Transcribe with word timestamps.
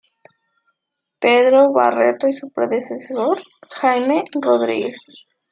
Pedro 1.19 1.71
Barreto 1.73 2.27
y 2.27 2.33
su 2.33 2.49
predecesor 2.49 3.39
Jaime 3.69 4.23
Rodríguez. 4.41 5.27